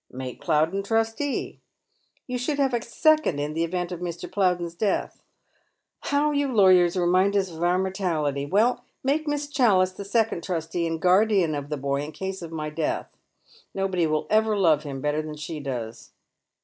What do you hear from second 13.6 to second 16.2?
Nobody will ever love him better than she does."